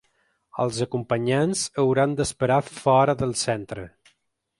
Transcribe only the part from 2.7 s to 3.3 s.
fora